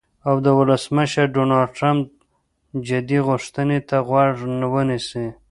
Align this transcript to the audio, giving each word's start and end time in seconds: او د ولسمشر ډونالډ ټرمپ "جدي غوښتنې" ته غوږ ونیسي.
او 0.27 0.35
د 0.45 0.47
ولسمشر 0.59 1.25
ډونالډ 1.35 1.69
ټرمپ 1.77 2.07
"جدي 2.87 3.19
غوښتنې" 3.27 3.79
ته 3.89 3.95
غوږ 4.07 4.35
ونیسي. 4.75 5.25